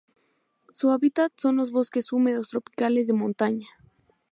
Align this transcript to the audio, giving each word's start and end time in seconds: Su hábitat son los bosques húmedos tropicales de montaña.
Su 0.71 0.89
hábitat 0.89 1.31
son 1.37 1.57
los 1.57 1.69
bosques 1.69 2.11
húmedos 2.11 2.49
tropicales 2.49 3.05
de 3.05 3.13
montaña. 3.13 3.67